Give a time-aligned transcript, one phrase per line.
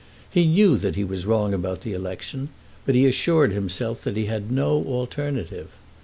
[0.27, 2.49] He knew that he was wrong about the election,
[2.87, 5.67] but he assured himself that he had had no alternative.